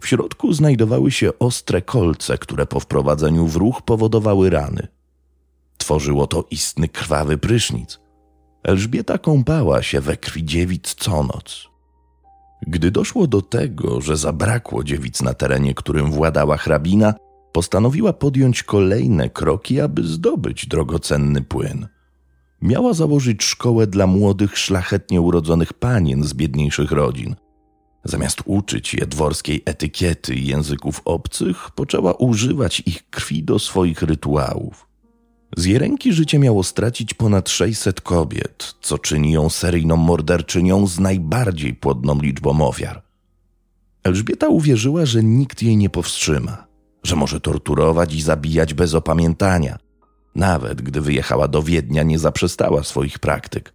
W 0.00 0.06
środku 0.06 0.52
znajdowały 0.52 1.10
się 1.10 1.38
ostre 1.38 1.82
kolce, 1.82 2.38
które 2.38 2.66
po 2.66 2.80
wprowadzeniu 2.80 3.46
w 3.46 3.56
ruch 3.56 3.82
powodowały 3.82 4.50
rany. 4.50 4.88
Tworzyło 5.78 6.26
to 6.26 6.44
istny 6.50 6.88
krwawy 6.88 7.38
prysznic. 7.38 8.00
Elżbieta 8.62 9.18
kąpała 9.18 9.82
się 9.82 10.00
we 10.00 10.16
krwi 10.16 10.44
dziewic 10.44 10.94
co 10.94 11.22
noc. 11.22 11.68
Gdy 12.66 12.90
doszło 12.90 13.26
do 13.26 13.42
tego, 13.42 14.00
że 14.00 14.16
zabrakło 14.16 14.84
dziewic 14.84 15.22
na 15.22 15.34
terenie, 15.34 15.74
którym 15.74 16.10
władała 16.10 16.56
hrabina, 16.56 17.14
postanowiła 17.52 18.12
podjąć 18.12 18.62
kolejne 18.62 19.30
kroki, 19.30 19.80
aby 19.80 20.04
zdobyć 20.04 20.66
drogocenny 20.66 21.42
płyn. 21.42 21.88
Miała 22.62 22.92
założyć 22.92 23.44
szkołę 23.44 23.86
dla 23.86 24.06
młodych, 24.06 24.58
szlachetnie 24.58 25.20
urodzonych 25.20 25.72
panien 25.72 26.24
z 26.24 26.34
biedniejszych 26.34 26.92
rodzin– 26.92 27.34
Zamiast 28.08 28.42
uczyć 28.44 28.94
je 28.94 29.06
dworskiej 29.06 29.62
etykiety 29.64 30.34
i 30.34 30.46
języków 30.46 31.00
obcych, 31.04 31.70
poczęła 31.70 32.12
używać 32.12 32.82
ich 32.86 33.10
krwi 33.10 33.42
do 33.42 33.58
swoich 33.58 34.02
rytuałów. 34.02 34.88
Z 35.56 35.64
jej 35.64 35.78
ręki 35.78 36.12
życie 36.12 36.38
miało 36.38 36.62
stracić 36.62 37.14
ponad 37.14 37.48
600 37.48 38.00
kobiet, 38.00 38.74
co 38.80 38.98
czyni 38.98 39.32
ją 39.32 39.48
seryjną 39.48 39.96
morderczynią 39.96 40.86
z 40.86 40.98
najbardziej 40.98 41.74
płodną 41.74 42.20
liczbą 42.20 42.68
ofiar. 42.68 43.02
Elżbieta 44.04 44.48
uwierzyła, 44.48 45.06
że 45.06 45.22
nikt 45.22 45.62
jej 45.62 45.76
nie 45.76 45.90
powstrzyma, 45.90 46.66
że 47.02 47.16
może 47.16 47.40
torturować 47.40 48.14
i 48.14 48.22
zabijać 48.22 48.74
bez 48.74 48.94
opamiętania. 48.94 49.78
Nawet 50.34 50.82
gdy 50.82 51.00
wyjechała 51.00 51.48
do 51.48 51.62
Wiednia, 51.62 52.02
nie 52.02 52.18
zaprzestała 52.18 52.84
swoich 52.84 53.18
praktyk. 53.18 53.74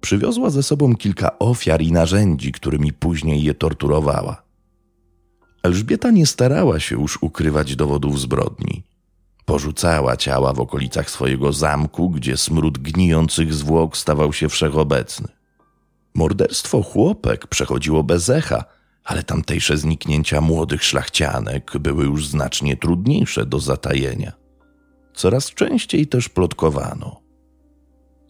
Przywiozła 0.00 0.50
ze 0.50 0.62
sobą 0.62 0.96
kilka 0.96 1.38
ofiar 1.38 1.82
i 1.82 1.92
narzędzi, 1.92 2.52
którymi 2.52 2.92
później 2.92 3.42
je 3.42 3.54
torturowała. 3.54 4.42
Elżbieta 5.62 6.10
nie 6.10 6.26
starała 6.26 6.80
się 6.80 6.94
już 6.94 7.22
ukrywać 7.22 7.76
dowodów 7.76 8.20
zbrodni. 8.20 8.84
Porzucała 9.44 10.16
ciała 10.16 10.52
w 10.52 10.60
okolicach 10.60 11.10
swojego 11.10 11.52
zamku, 11.52 12.10
gdzie 12.10 12.36
smród 12.36 12.78
gnijących 12.78 13.54
zwłok 13.54 13.96
stawał 13.96 14.32
się 14.32 14.48
wszechobecny. 14.48 15.28
Morderstwo 16.14 16.82
chłopek 16.82 17.46
przechodziło 17.46 18.02
bez 18.02 18.30
echa, 18.30 18.64
ale 19.04 19.22
tamtejsze 19.22 19.76
zniknięcia 19.76 20.40
młodych 20.40 20.84
szlachcianek 20.84 21.78
były 21.78 22.04
już 22.04 22.28
znacznie 22.28 22.76
trudniejsze 22.76 23.46
do 23.46 23.58
zatajenia. 23.60 24.32
Coraz 25.14 25.50
częściej 25.50 26.06
też 26.06 26.28
plotkowano– 26.28 27.20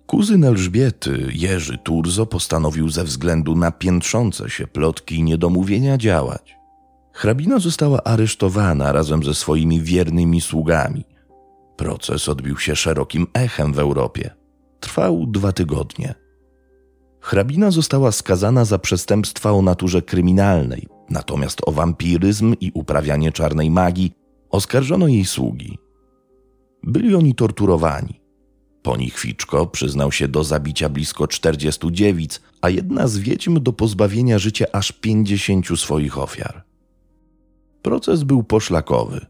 Kuzyn 0.06 0.44
Elżbiety, 0.44 1.28
Jerzy 1.32 1.78
Turzo, 1.78 2.26
postanowił 2.26 2.88
ze 2.88 3.04
względu 3.04 3.54
na 3.54 3.72
piętrzące 3.72 4.50
się 4.50 4.66
plotki 4.66 5.14
i 5.14 5.22
niedomówienia 5.22 5.98
działać. 5.98 6.56
Hrabina 7.12 7.58
została 7.58 8.02
aresztowana 8.02 8.92
razem 8.92 9.24
ze 9.24 9.34
swoimi 9.34 9.80
wiernymi 9.80 10.40
sługami. 10.40 11.04
Proces 11.76 12.28
odbił 12.28 12.58
się 12.58 12.76
szerokim 12.76 13.26
echem 13.34 13.72
w 13.72 13.78
Europie. 13.78 14.30
Trwał 14.80 15.26
dwa 15.26 15.52
tygodnie. 15.52 16.14
Hrabina 17.24 17.70
została 17.70 18.12
skazana 18.12 18.64
za 18.64 18.78
przestępstwa 18.78 19.52
o 19.52 19.62
naturze 19.62 20.02
kryminalnej, 20.02 20.88
natomiast 21.10 21.60
o 21.66 21.72
wampiryzm 21.72 22.54
i 22.60 22.70
uprawianie 22.74 23.32
czarnej 23.32 23.70
magii 23.70 24.12
oskarżono 24.50 25.08
jej 25.08 25.24
sługi. 25.24 25.78
Byli 26.82 27.14
oni 27.14 27.34
torturowani. 27.34 28.20
Po 28.82 28.96
nich 28.96 29.24
przyznał 29.72 30.12
się 30.12 30.28
do 30.28 30.44
zabicia 30.44 30.88
blisko 30.88 31.28
40 31.28 31.92
dziewic, 31.92 32.40
a 32.60 32.70
jedna 32.70 33.08
z 33.08 33.18
wiedźm 33.18 33.62
do 33.62 33.72
pozbawienia 33.72 34.38
życia 34.38 34.66
aż 34.72 34.92
50 34.92 35.66
swoich 35.80 36.18
ofiar. 36.18 36.64
Proces 37.82 38.22
był 38.22 38.42
poszlakowy. 38.42 39.26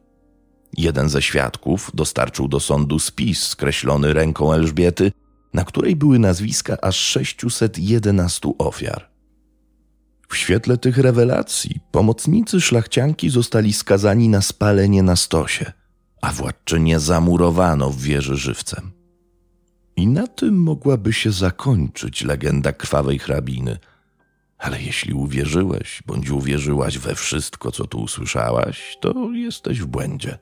Jeden 0.76 1.08
ze 1.08 1.22
świadków 1.22 1.90
dostarczył 1.94 2.48
do 2.48 2.60
sądu 2.60 2.98
spis 2.98 3.46
skreślony 3.46 4.12
ręką 4.12 4.52
Elżbiety, 4.52 5.12
na 5.54 5.64
której 5.64 5.96
były 5.96 6.18
nazwiska 6.18 6.76
aż 6.82 6.96
611 6.96 8.52
ofiar. 8.58 9.11
W 10.28 10.37
świetle 10.37 10.78
tych 10.78 10.99
rewelacji 10.99 11.80
pomocnicy 11.90 12.61
szlachcianki 12.61 13.30
zostali 13.30 13.73
skazani 13.73 14.28
na 14.28 14.42
spalenie 14.42 15.02
na 15.02 15.16
stosie, 15.16 15.73
a 16.23 16.32
władczynię 16.32 17.00
zamurowano 17.00 17.90
w 17.90 18.00
wieży 18.00 18.37
żywcem. 18.37 18.90
I 19.96 20.06
na 20.06 20.26
tym 20.26 20.62
mogłaby 20.62 21.12
się 21.12 21.32
zakończyć 21.32 22.25
legenda 22.25 22.73
krwawej 22.73 23.18
hrabiny. 23.18 23.78
Ale 24.58 24.82
jeśli 24.82 25.14
uwierzyłeś 25.14 26.02
bądź 26.06 26.30
uwierzyłaś 26.30 26.99
we 26.99 27.14
wszystko, 27.14 27.70
co 27.70 27.87
tu 27.87 27.99
usłyszałaś, 27.99 28.96
to 29.00 29.32
jesteś 29.32 29.80
w 29.80 29.87
błędzie. 29.87 30.38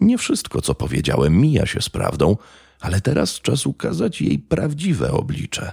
Nie 0.00 0.18
wszystko, 0.18 0.60
co 0.60 0.74
powiedziałem, 0.74 1.40
mija 1.40 1.66
się 1.66 1.82
z 1.82 1.88
prawdą, 1.88 2.36
ale 2.80 3.00
teraz 3.00 3.40
czas 3.40 3.66
ukazać 3.66 4.22
jej 4.22 4.38
prawdziwe 4.38 5.12
oblicze. 5.12 5.72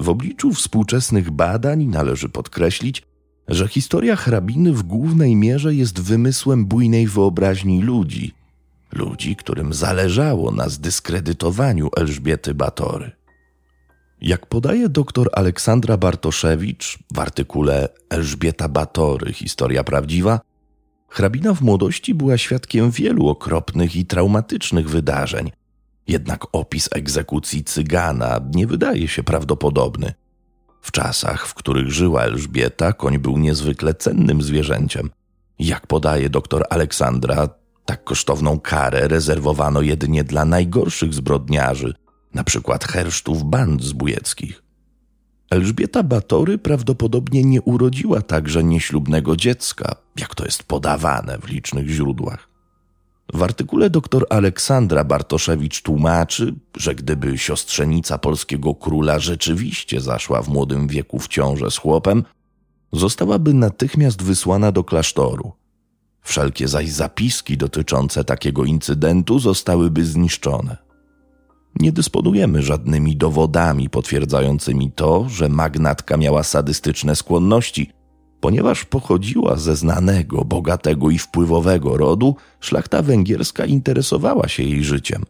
W 0.00 0.08
obliczu 0.08 0.52
współczesnych 0.54 1.30
badań 1.30 1.84
należy 1.84 2.28
podkreślić, 2.28 3.02
że 3.48 3.68
historia 3.68 4.16
hrabiny 4.16 4.72
w 4.72 4.82
głównej 4.82 5.36
mierze 5.36 5.74
jest 5.74 6.00
wymysłem 6.00 6.66
bujnej 6.66 7.06
wyobraźni 7.06 7.82
ludzi– 7.82 8.32
ludzi, 8.94 9.36
którym 9.36 9.74
zależało 9.74 10.50
na 10.50 10.68
zdyskredytowaniu 10.68 11.90
Elżbiety 11.96 12.54
Batory. 12.54 13.10
Jak 14.20 14.46
podaje 14.46 14.88
dr 14.88 15.28
Aleksandra 15.32 15.96
Bartoszewicz 15.96 16.98
w 17.14 17.18
artykule 17.18 17.88
Elżbieta 18.10 18.68
Batory 18.68 19.32
Historia 19.32 19.84
prawdziwa, 19.84 20.40
hrabina 21.14 21.54
w 21.54 21.62
młodości 21.62 22.14
była 22.14 22.38
świadkiem 22.38 22.90
wielu 22.90 23.28
okropnych 23.28 23.96
i 23.96 24.06
traumatycznych 24.06 24.90
wydarzeń. 24.90 25.50
Jednak 26.08 26.46
opis 26.52 26.88
egzekucji 26.92 27.64
cygana 27.64 28.40
nie 28.54 28.66
wydaje 28.66 29.08
się 29.08 29.22
prawdopodobny. 29.22 30.14
W 30.82 30.90
czasach, 30.90 31.46
w 31.46 31.54
których 31.54 31.90
żyła 31.90 32.22
Elżbieta, 32.22 32.92
koń 32.92 33.18
był 33.18 33.38
niezwykle 33.38 33.94
cennym 33.94 34.42
zwierzęciem. 34.42 35.10
Jak 35.58 35.86
podaje 35.86 36.30
dr 36.30 36.64
Aleksandra, 36.70 37.48
tak 37.84 38.04
kosztowną 38.04 38.60
karę 38.60 39.08
rezerwowano 39.08 39.82
jedynie 39.82 40.24
dla 40.24 40.44
najgorszych 40.44 41.14
zbrodniarzy, 41.14 41.94
na 42.34 42.44
przykład 42.44 42.84
hersztów 42.84 43.44
band 43.44 43.82
zbójeckich. 43.82 44.63
Elżbieta 45.50 46.02
Batory 46.02 46.58
prawdopodobnie 46.58 47.44
nie 47.44 47.62
urodziła 47.62 48.22
także 48.22 48.64
nieślubnego 48.64 49.36
dziecka, 49.36 49.96
jak 50.16 50.34
to 50.34 50.44
jest 50.44 50.62
podawane 50.62 51.38
w 51.38 51.48
licznych 51.48 51.88
źródłach. 51.88 52.48
W 53.32 53.42
artykule 53.42 53.90
dr 53.90 54.26
Aleksandra 54.30 55.04
Bartoszewicz 55.04 55.82
tłumaczy, 55.82 56.54
że 56.76 56.94
gdyby 56.94 57.38
siostrzenica 57.38 58.18
polskiego 58.18 58.74
króla 58.74 59.18
rzeczywiście 59.18 60.00
zaszła 60.00 60.42
w 60.42 60.48
młodym 60.48 60.88
wieku 60.88 61.18
w 61.18 61.28
ciążę 61.28 61.70
z 61.70 61.76
chłopem, 61.76 62.24
zostałaby 62.92 63.54
natychmiast 63.54 64.22
wysłana 64.22 64.72
do 64.72 64.84
klasztoru. 64.84 65.52
Wszelkie 66.22 66.68
zaś 66.68 66.90
zapiski 66.90 67.56
dotyczące 67.56 68.24
takiego 68.24 68.64
incydentu 68.64 69.38
zostałyby 69.38 70.04
zniszczone. 70.04 70.83
Nie 71.80 71.92
dysponujemy 71.92 72.62
żadnymi 72.62 73.16
dowodami 73.16 73.90
potwierdzającymi 73.90 74.92
to, 74.92 75.28
że 75.28 75.48
magnatka 75.48 76.16
miała 76.16 76.42
sadystyczne 76.42 77.16
skłonności, 77.16 77.90
ponieważ 78.40 78.84
pochodziła 78.84 79.56
ze 79.56 79.76
znanego, 79.76 80.44
bogatego 80.44 81.10
i 81.10 81.18
wpływowego 81.18 81.96
rodu, 81.96 82.36
szlachta 82.60 83.02
węgierska 83.02 83.64
interesowała 83.64 84.48
się 84.48 84.62
jej 84.62 84.84
życiem. 84.84 85.24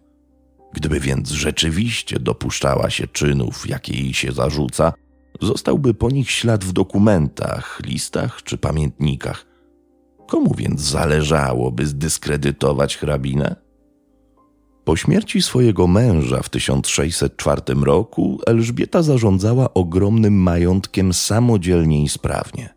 Gdyby 0.72 1.00
więc 1.00 1.30
rzeczywiście 1.30 2.18
dopuszczała 2.20 2.90
się 2.90 3.06
czynów, 3.06 3.68
jakie 3.68 3.92
jej 3.92 4.14
się 4.14 4.32
zarzuca, 4.32 4.92
zostałby 5.40 5.94
po 5.94 6.10
nich 6.10 6.30
ślad 6.30 6.64
w 6.64 6.72
dokumentach, 6.72 7.80
listach 7.84 8.42
czy 8.42 8.58
pamiętnikach. 8.58 9.46
Komu 10.26 10.54
więc 10.54 10.80
zależało, 10.80 11.72
by 11.72 11.86
zdyskredytować 11.86 12.96
hrabinę? 12.96 13.63
Po 14.84 14.96
śmierci 14.96 15.42
swojego 15.42 15.86
męża 15.86 16.42
w 16.42 16.48
1604 16.48 17.62
roku 17.82 18.40
Elżbieta 18.46 19.02
zarządzała 19.02 19.74
ogromnym 19.74 20.34
majątkiem 20.34 21.12
samodzielnie 21.12 22.02
i 22.02 22.08
sprawnie. 22.08 22.74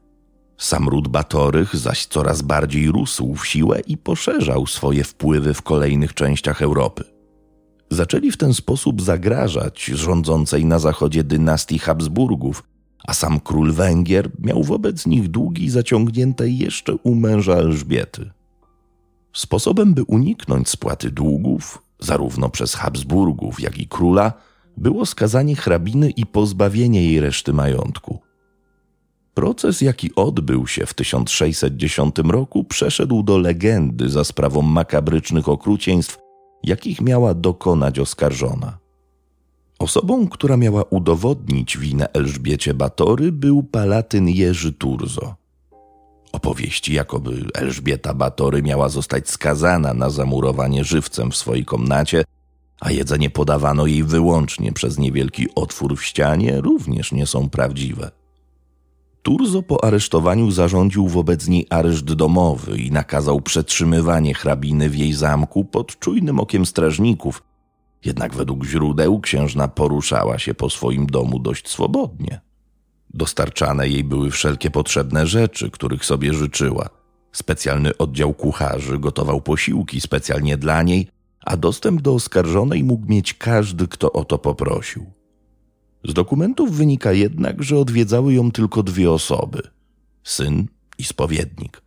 Sam 0.57 0.89
ród 0.89 1.07
Batorych 1.07 1.75
zaś 1.75 2.05
coraz 2.05 2.41
bardziej 2.41 2.91
rósł 2.91 3.35
w 3.35 3.47
siłę 3.47 3.79
i 3.87 3.97
poszerzał 3.97 4.67
swoje 4.67 5.03
wpływy 5.03 5.53
w 5.53 5.61
kolejnych 5.61 6.13
częściach 6.13 6.61
Europy. 6.61 7.03
Zaczęli 7.89 8.31
w 8.31 8.37
ten 8.37 8.53
sposób 8.53 9.01
zagrażać 9.01 9.83
rządzącej 9.85 10.65
na 10.65 10.79
zachodzie 10.79 11.23
dynastii 11.23 11.79
Habsburgów, 11.79 12.63
a 13.07 13.13
sam 13.13 13.39
król 13.39 13.71
Węgier 13.71 14.29
miał 14.39 14.63
wobec 14.63 15.05
nich 15.05 15.27
długi 15.27 15.69
zaciągnięte 15.69 16.49
jeszcze 16.49 16.95
u 16.95 17.15
męża 17.15 17.53
Elżbiety. 17.53 18.29
Sposobem, 19.33 19.93
by 19.93 20.03
uniknąć 20.03 20.69
spłaty 20.69 21.11
długów, 21.11 21.86
zarówno 21.99 22.49
przez 22.49 22.75
Habsburgów, 22.75 23.59
jak 23.59 23.77
i 23.77 23.87
króla, 23.87 24.33
było 24.77 25.05
skazanie 25.05 25.55
hrabiny 25.55 26.09
i 26.09 26.25
pozbawienie 26.25 27.05
jej 27.05 27.19
reszty 27.19 27.53
majątku. 27.53 28.19
Proces, 29.33 29.81
jaki 29.81 30.15
odbył 30.15 30.67
się 30.67 30.85
w 30.85 30.93
1610 30.93 32.15
roku, 32.17 32.63
przeszedł 32.63 33.23
do 33.23 33.37
legendy 33.37 34.09
za 34.09 34.23
sprawą 34.23 34.61
makabrycznych 34.61 35.49
okrucieństw, 35.49 36.17
jakich 36.63 37.01
miała 37.01 37.33
dokonać 37.33 37.99
oskarżona. 37.99 38.77
Osobą, 39.79 40.27
która 40.27 40.57
miała 40.57 40.83
udowodnić 40.83 41.77
winę 41.77 42.13
Elżbiecie 42.13 42.73
Batory, 42.73 43.31
był 43.31 43.63
palatyn 43.63 44.29
Jerzy 44.29 44.73
Turzo. 44.73 45.35
Opowieści, 46.31 46.93
jakoby 46.93 47.45
Elżbieta 47.53 48.13
Batory 48.13 48.63
miała 48.63 48.89
zostać 48.89 49.29
skazana 49.29 49.93
na 49.93 50.09
zamurowanie 50.09 50.83
żywcem 50.83 51.31
w 51.31 51.37
swojej 51.37 51.65
komnacie, 51.65 52.23
a 52.79 52.91
jedzenie 52.91 53.29
podawano 53.29 53.85
jej 53.85 54.03
wyłącznie 54.03 54.73
przez 54.73 54.97
niewielki 54.97 55.47
otwór 55.55 55.97
w 55.97 56.03
ścianie, 56.03 56.61
również 56.61 57.11
nie 57.11 57.25
są 57.25 57.49
prawdziwe. 57.49 58.11
Turzo 59.23 59.63
po 59.63 59.83
aresztowaniu 59.83 60.51
zarządził 60.51 61.07
wobec 61.07 61.47
niej 61.47 61.67
areszt 61.69 62.13
domowy 62.13 62.77
i 62.77 62.91
nakazał 62.91 63.41
przetrzymywanie 63.41 64.33
hrabiny 64.33 64.89
w 64.89 64.95
jej 64.95 65.13
zamku 65.13 65.65
pod 65.65 65.99
czujnym 65.99 66.39
okiem 66.39 66.65
strażników. 66.65 67.43
Jednak 68.05 68.35
według 68.35 68.65
źródeł 68.65 69.19
księżna 69.19 69.67
poruszała 69.67 70.39
się 70.39 70.53
po 70.53 70.69
swoim 70.69 71.07
domu 71.07 71.39
dość 71.39 71.69
swobodnie. 71.69 72.46
Dostarczane 73.13 73.89
jej 73.89 74.03
były 74.03 74.31
wszelkie 74.31 74.71
potrzebne 74.71 75.27
rzeczy, 75.27 75.71
których 75.71 76.05
sobie 76.05 76.33
życzyła. 76.33 76.89
Specjalny 77.31 77.97
oddział 77.97 78.33
kucharzy 78.33 78.99
gotował 78.99 79.41
posiłki 79.41 80.01
specjalnie 80.01 80.57
dla 80.57 80.83
niej, 80.83 81.07
a 81.45 81.57
dostęp 81.57 82.01
do 82.01 82.13
oskarżonej 82.13 82.83
mógł 82.83 83.07
mieć 83.07 83.33
każdy, 83.33 83.87
kto 83.87 84.11
o 84.11 84.25
to 84.25 84.37
poprosił. 84.37 85.05
Z 86.03 86.13
dokumentów 86.13 86.71
wynika 86.71 87.13
jednak, 87.13 87.63
że 87.63 87.77
odwiedzały 87.77 88.33
ją 88.33 88.51
tylko 88.51 88.83
dwie 88.83 89.11
osoby 89.11 89.61
syn 90.27 90.67
i 90.97 91.03
spowiednik. 91.03 91.81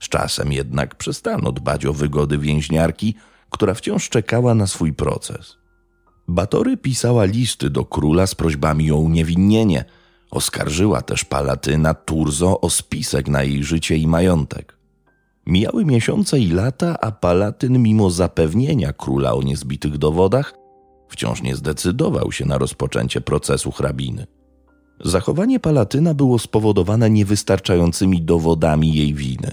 Z 0.00 0.08
czasem 0.08 0.52
jednak 0.52 0.94
przestano 0.94 1.52
dbać 1.52 1.86
o 1.86 1.92
wygody 1.92 2.38
więźniarki, 2.38 3.14
która 3.50 3.74
wciąż 3.74 4.08
czekała 4.08 4.54
na 4.54 4.66
swój 4.66 4.92
proces. 4.92 5.56
Batory 6.28 6.76
pisała 6.76 7.24
listy 7.24 7.70
do 7.70 7.84
króla 7.84 8.26
z 8.26 8.34
prośbami 8.34 8.92
o 8.92 8.96
uniewinnienie. 8.96 9.84
Oskarżyła 10.32 11.02
też 11.02 11.24
palatyna 11.24 11.94
Turzo 11.94 12.60
o 12.60 12.70
spisek 12.70 13.28
na 13.28 13.42
jej 13.42 13.64
życie 13.64 13.96
i 13.96 14.06
majątek. 14.06 14.78
Mijały 15.46 15.84
miesiące 15.84 16.40
i 16.40 16.48
lata, 16.48 17.00
a 17.00 17.10
palatyn, 17.10 17.82
mimo 17.82 18.10
zapewnienia 18.10 18.92
króla 18.92 19.34
o 19.34 19.42
niezbitych 19.42 19.98
dowodach, 19.98 20.54
wciąż 21.08 21.42
nie 21.42 21.56
zdecydował 21.56 22.32
się 22.32 22.44
na 22.44 22.58
rozpoczęcie 22.58 23.20
procesu 23.20 23.70
hrabiny. 23.70 24.26
Zachowanie 25.04 25.60
Palatyna 25.60 26.14
było 26.14 26.38
spowodowane 26.38 27.10
niewystarczającymi 27.10 28.22
dowodami 28.22 28.94
jej 28.94 29.14
winy. 29.14 29.50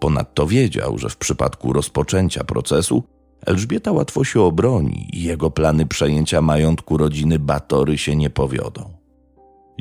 Ponadto 0.00 0.46
wiedział, 0.46 0.98
że 0.98 1.08
w 1.08 1.16
przypadku 1.16 1.72
rozpoczęcia 1.72 2.44
procesu 2.44 3.02
Elżbieta 3.46 3.92
łatwo 3.92 4.24
się 4.24 4.40
obroni 4.40 5.08
i 5.12 5.22
jego 5.22 5.50
plany 5.50 5.86
przejęcia 5.86 6.42
majątku 6.42 6.96
rodziny 6.96 7.38
Batory 7.38 7.98
się 7.98 8.16
nie 8.16 8.30
powiodą. 8.30 9.01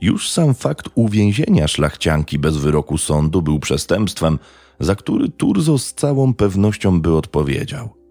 Już 0.02 0.30
sam 0.30 0.54
fakt 0.54 0.90
uwięzienia 0.96 1.68
szlachcianki 1.68 2.40
bez 2.40 2.58
wyroku 2.58 2.98
sądu 2.98 3.42
był 3.42 3.60
przestępstwem, 3.60 4.40
za 4.80 4.96
który 4.96 5.30
Turzo 5.30 5.78
z 5.78 5.94
całą 5.94 6.34
pewnością 6.34 7.02
by 7.02 7.16
odpowiedział– 7.16 7.90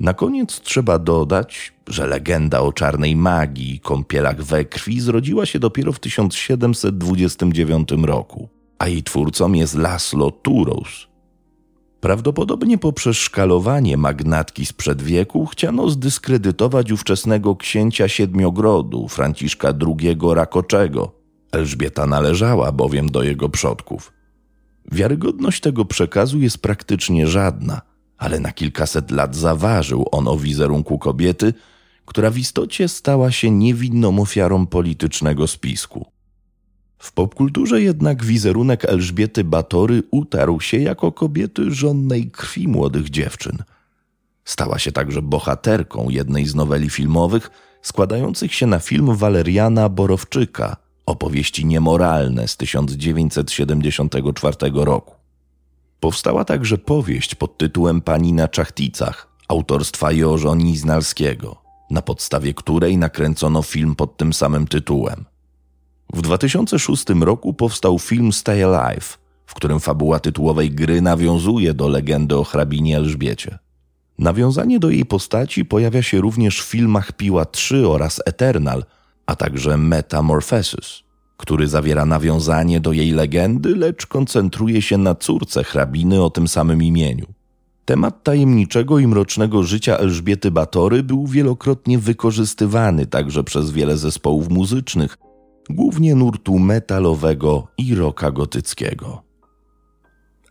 na 0.00 0.14
koniec 0.14 0.60
trzeba 0.60 0.98
dodać, 0.98 1.72
że 1.86 2.06
legenda 2.06 2.60
o 2.60 2.72
czarnej 2.72 3.16
magii 3.16 3.74
i 3.74 3.80
kąpielach 3.80 4.42
we 4.42 4.64
krwi 4.64 5.00
zrodziła 5.00 5.46
się 5.46 5.58
dopiero 5.58 5.92
w 5.92 5.98
1729 5.98 7.88
roku, 8.02 8.48
a 8.78 8.88
jej 8.88 9.02
twórcą 9.02 9.52
jest 9.52 9.74
Laszlo 9.74 10.30
Turos. 10.30 11.09
Prawdopodobnie 12.00 12.78
poprzez 12.78 13.16
szkalowanie 13.16 13.96
magnatki 13.96 14.66
sprzed 14.66 15.02
wieku 15.02 15.46
chciano 15.46 15.90
zdyskredytować 15.90 16.92
ówczesnego 16.92 17.56
księcia 17.56 18.08
Siedmiogrodu, 18.08 19.08
Franciszka 19.08 19.68
II 19.86 20.18
Rakoczego. 20.34 21.12
Elżbieta 21.52 22.06
należała 22.06 22.72
bowiem 22.72 23.08
do 23.08 23.22
jego 23.22 23.48
przodków. 23.48 24.12
Wiarygodność 24.92 25.60
tego 25.60 25.84
przekazu 25.84 26.38
jest 26.38 26.58
praktycznie 26.58 27.26
żadna– 27.26 27.80
ale 28.20 28.40
na 28.40 28.52
kilkaset 28.52 29.10
lat 29.10 29.36
zaważył 29.36 30.06
on 30.12 30.28
o 30.28 30.36
wizerunku 30.36 30.98
kobiety, 30.98 31.54
która 32.04 32.30
w 32.30 32.38
istocie 32.38 32.88
stała 32.88 33.30
się 33.30 33.50
niewinną 33.50 34.18
ofiarą 34.18 34.66
politycznego 34.66 35.46
spisku. 35.46 36.06
W 37.00 37.12
popkulturze 37.12 37.82
jednak 37.82 38.24
wizerunek 38.24 38.84
Elżbiety 38.84 39.44
Batory 39.44 40.02
utarł 40.10 40.60
się 40.60 40.78
jako 40.78 41.12
kobiety 41.12 41.74
żonnej 41.74 42.30
krwi 42.30 42.68
młodych 42.68 43.10
dziewczyn. 43.10 43.58
Stała 44.44 44.78
się 44.78 44.92
także 44.92 45.22
bohaterką 45.22 46.08
jednej 46.08 46.46
z 46.46 46.54
noweli 46.54 46.90
filmowych 46.90 47.50
składających 47.82 48.54
się 48.54 48.66
na 48.66 48.78
film 48.78 49.14
Waleriana 49.14 49.88
Borowczyka, 49.88 50.76
opowieści 51.06 51.66
niemoralne 51.66 52.48
z 52.48 52.56
1974 52.56 54.56
roku. 54.74 55.14
Powstała 56.00 56.44
także 56.44 56.78
powieść 56.78 57.34
pod 57.34 57.58
tytułem 57.58 58.00
Pani 58.00 58.32
na 58.32 58.48
Czachticach 58.48 59.28
autorstwa 59.48 60.12
Jożo 60.12 60.54
Niznalskiego, 60.54 61.62
na 61.90 62.02
podstawie 62.02 62.54
której 62.54 62.98
nakręcono 62.98 63.62
film 63.62 63.94
pod 63.94 64.16
tym 64.16 64.32
samym 64.32 64.66
tytułem. 64.66 65.29
W 66.14 66.22
2006 66.22 67.04
roku 67.20 67.54
powstał 67.54 67.98
film 67.98 68.32
Stay 68.32 68.64
Alive, 68.64 69.18
w 69.46 69.54
którym 69.54 69.80
fabuła 69.80 70.20
tytułowej 70.20 70.70
gry 70.70 71.02
nawiązuje 71.02 71.74
do 71.74 71.88
legendy 71.88 72.36
o 72.36 72.44
hrabinie 72.44 72.96
Elżbiecie. 72.96 73.58
Nawiązanie 74.18 74.78
do 74.78 74.90
jej 74.90 75.06
postaci 75.06 75.64
pojawia 75.64 76.02
się 76.02 76.20
również 76.20 76.62
w 76.62 76.68
filmach 76.68 77.12
Piła 77.12 77.44
3 77.44 77.88
oraz 77.88 78.22
Eternal, 78.26 78.84
a 79.26 79.36
także 79.36 79.76
Metamorphosis 79.76 81.02
który 81.40 81.68
zawiera 81.68 82.06
nawiązanie 82.06 82.80
do 82.80 82.92
jej 82.92 83.10
legendy, 83.12 83.76
lecz 83.76 84.06
koncentruje 84.06 84.82
się 84.82 84.98
na 84.98 85.14
córce 85.14 85.64
hrabiny 85.64 86.22
o 86.22 86.30
tym 86.30 86.48
samym 86.48 86.82
imieniu. 86.82 87.26
Temat 87.84 88.22
tajemniczego 88.22 88.98
i 88.98 89.06
mrocznego 89.06 89.62
życia 89.62 89.96
Elżbiety 89.96 90.50
Batory 90.50 91.02
był 91.02 91.26
wielokrotnie 91.26 91.98
wykorzystywany 91.98 93.06
także 93.06 93.44
przez 93.44 93.70
wiele 93.70 93.96
zespołów 93.96 94.48
muzycznych, 94.50 95.18
głównie 95.74 96.14
nurtu 96.14 96.58
metalowego 96.58 97.68
i 97.78 97.94
roka 97.94 98.30
gotyckiego. 98.30 99.22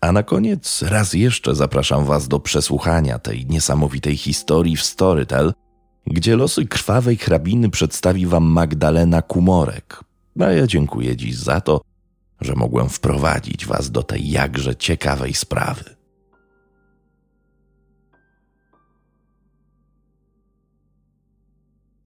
A 0.01 0.11
na 0.11 0.23
koniec 0.23 0.81
raz 0.81 1.13
jeszcze 1.13 1.55
zapraszam 1.55 2.05
Was 2.05 2.27
do 2.27 2.39
przesłuchania 2.39 3.19
tej 3.19 3.45
niesamowitej 3.45 4.17
historii 4.17 4.77
w 4.77 4.83
Storytel, 4.83 5.53
gdzie 6.07 6.35
losy 6.35 6.65
krwawej 6.65 7.17
hrabiny 7.17 7.69
przedstawi 7.69 8.25
Wam 8.25 8.43
Magdalena 8.43 9.21
Kumorek. 9.21 10.03
A 10.39 10.43
ja 10.43 10.67
dziękuję 10.67 11.15
dziś 11.15 11.35
za 11.35 11.61
to, 11.61 11.81
że 12.41 12.55
mogłem 12.55 12.89
wprowadzić 12.89 13.65
Was 13.65 13.91
do 13.91 14.03
tej 14.03 14.29
jakże 14.29 14.75
ciekawej 14.75 15.33
sprawy. 15.33 15.98